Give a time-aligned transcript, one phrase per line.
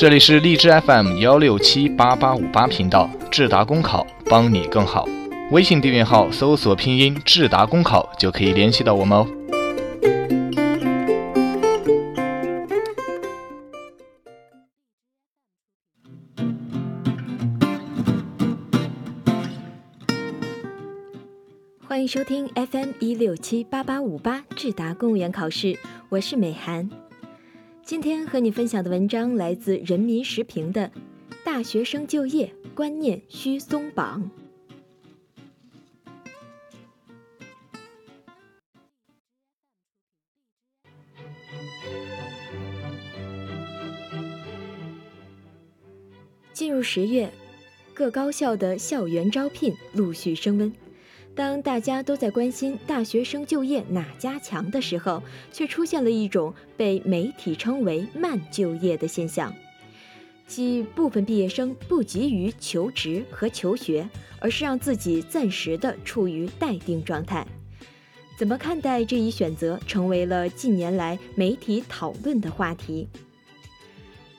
[0.00, 5.08] 这里是荔枝 FM 幺六七八八五八频道，智达公考帮你更好。
[5.50, 9.26] 微信订阅号搜索拼音智达公考就可以联系到我们哦。
[21.88, 25.76] 欢迎收听 FM 一六七八八五八智达公务员考试，
[26.08, 26.88] 我是美涵。
[27.88, 30.90] 今天和你分享的文章来自人民时评的
[31.42, 34.22] 《大学生就业观念需松绑》。
[46.52, 47.32] 进入十月，
[47.94, 50.70] 各高校的校园招聘陆续升温。
[51.38, 59.54] 当大家都在关心大学生就业哪家强的时候，却出现了一种被媒体称为“慢就业”的现象，
[60.48, 64.08] 即部分毕业生不急于求职和求学，
[64.40, 67.46] 而是让自己暂时的处于待定状态。
[68.36, 73.06] 怎么看待这一选择，成为了近年来媒体讨论的话题。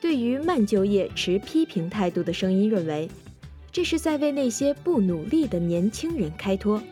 [0.02, 3.08] 对于慢就业持批评态度的声音认为。
[3.72, 6.82] 这是在为那些不努力的年轻人开脱，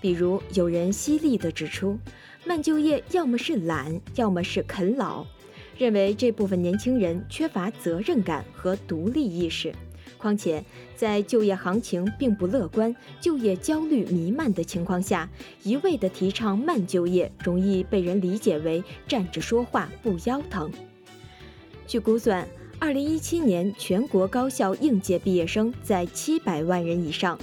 [0.00, 1.96] 比如有人犀利地指出，
[2.44, 5.24] 慢就业要么是懒，要么是啃老，
[5.78, 9.72] 认为这部分年轻人缺乏责任感和独立意识。
[10.18, 10.64] 况且，
[10.96, 15.30] 在就业行情并不乐观、就业焦虑弥漫的情况下，
[15.62, 20.68] 一味地提倡慢就业，容易被人理解为站着说话不腰疼。
[21.86, 22.48] 据估算。
[22.84, 27.38] 二零一七年全国高校应届毕业生在七百万人以上，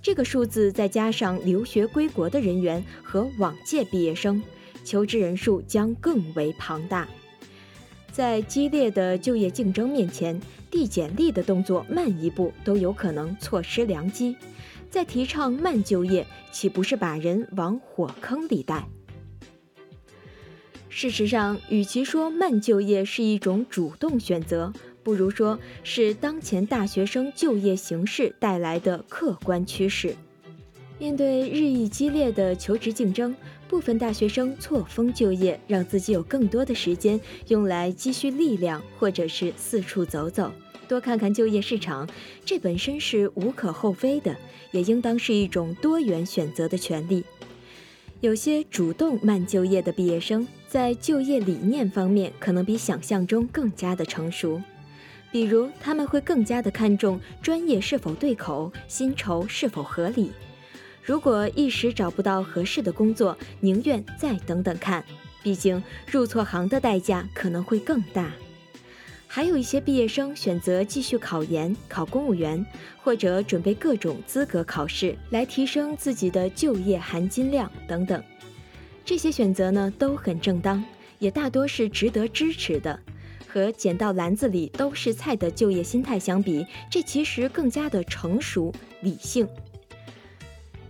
[0.00, 4.40] 这个数字再加上留学归国的人员和往届毕业生，
[4.84, 7.08] 求职人数将更为庞大。
[8.12, 14.36] 在激烈的就业竞争面前，递简历的动作慢一步都有可能错失良机。
[14.88, 18.86] 在提倡慢就业，岂不是把人往火坑里带？
[20.96, 30.16] 事实上，与其说慢就业是一种主动选择，不如说是当前大学生就业形势带来的客观趋势。
[30.98, 33.36] 面对日益激烈的求职竞争，
[33.68, 40.50] 部分大学生错峰就业，让自己有更多的时间用来积蓄力量，或者是四处走走，
[40.88, 42.08] 多看看就业市场。
[42.42, 44.34] 这本身是无可厚非的，
[44.70, 47.22] 也应当是一种多元选择的权利。
[48.22, 54.60] 有些主动慢就业的毕业生，在就业理念方面可能比想象中更加的成熟，
[55.32, 60.32] 比如他们会更加的看重专业是否对口，薪酬是否合理。
[61.02, 65.02] 如果一时找不到合适的工作，宁愿再等等看，
[65.42, 68.30] 毕竟入错行的代价可能会更大。
[69.26, 72.62] 还有一些毕业生选择继续考研、考公务员，
[73.02, 78.22] 或者准备各种资格考试来提升自己的就业含金量等等。
[79.06, 80.84] 这些选择呢都很正当，
[81.20, 82.98] 也大多是值得支持的。
[83.46, 89.48] 和捡到篮子里都是菜的就业心态相比，这其实更加的成熟理性。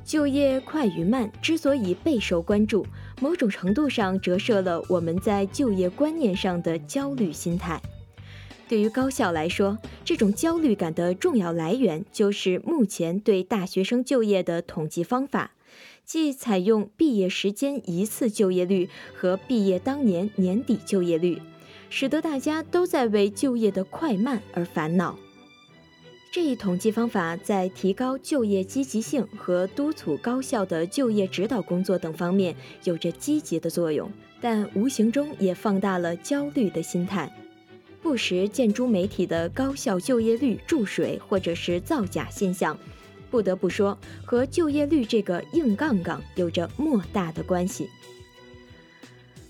[0.02, 2.86] 就业快与慢之所以备受关注，
[3.20, 7.80] 某种程度上折射了我们在就业观念上的焦虑心态。
[8.66, 15.52] 对于高校来说，这种焦虑感的重要来源就是目前对大学生就业的统计方法，
[16.06, 21.42] 即采用毕业时间一次就业率和毕业当年年底就业率，
[21.90, 25.18] 使得大家都在为就业的快慢而烦恼。
[26.32, 34.08] 这一统计方法在提高就业积极性和督促高校的就业指导工作等方面有着积极的作用，
[34.40, 37.32] 但无形中也放大了焦虑的心态。
[38.00, 42.78] 不时见诸媒体的高校就业率注水或者是造假现象，
[43.30, 47.88] 不得不说和就业率这个硬杠杠有着莫大的关系。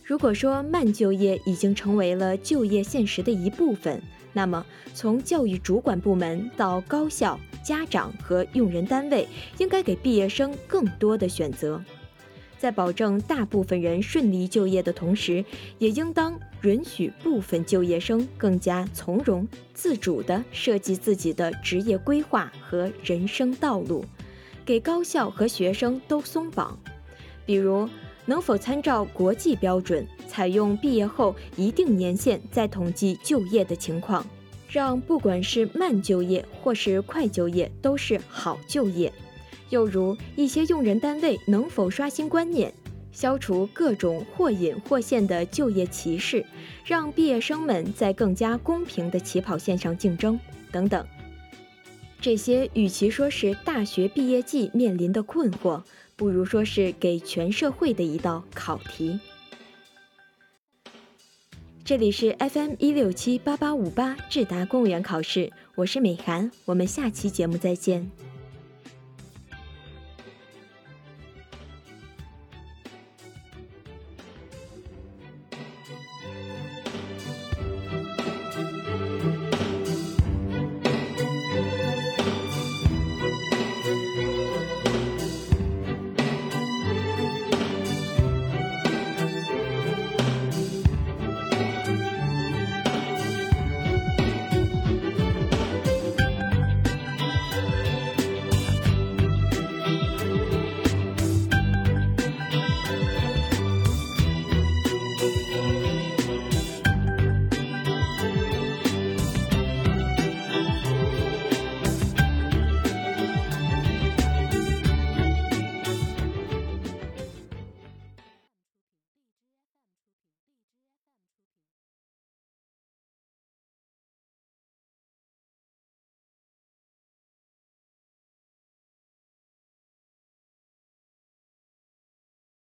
[0.04, 4.00] 如果说慢就业已经成为了就业现实的一部分，
[4.32, 4.64] 那么
[4.94, 9.26] 从教育主管部门到高校、家长和用人单位，
[9.58, 11.82] 应该给毕业生更多的选择。
[12.58, 15.44] 在保证大部分人顺利就业的同时，
[15.78, 24.04] 也应当允许部分就业生更加从容、自主地设计自己的职业规划和人生道路，
[24.64, 26.78] 给高校和学生都松绑。
[27.44, 27.88] 比如，
[28.24, 34.26] 能否参照国际标准，采用毕业后一定年限再统计就业的情况，
[34.68, 39.12] 让不管是慢就业或是快就业都是好就业。
[39.70, 42.72] 又如一些用人单位能否刷新观念，
[43.12, 46.44] 消除各种或隐或现的就业歧视，
[46.84, 50.38] 让毕业生们在更加公平的起跑线上竞争
[50.70, 51.06] 等等。
[52.20, 55.82] 这些与其说是大学毕业季面临的困惑，
[56.16, 59.18] 不如说是给全社会的一道考题。
[61.84, 68.10] 这里是 FM 一六七八八五八智达公务员考试，我是美涵，我们下期节目再见。